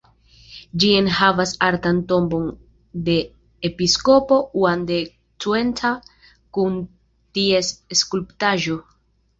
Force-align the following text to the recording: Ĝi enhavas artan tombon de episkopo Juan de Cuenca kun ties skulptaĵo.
Ĝi 0.83 0.87
enhavas 1.01 1.51
artan 1.67 1.99
tombon 2.13 2.47
de 3.09 3.19
episkopo 3.71 4.41
Juan 4.63 4.89
de 4.93 4.99
Cuenca 5.47 5.93
kun 6.59 6.83
ties 7.39 7.73
skulptaĵo. 8.03 8.83